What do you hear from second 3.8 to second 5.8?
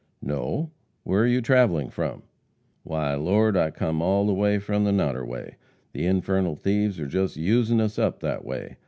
all the way from the Noderway.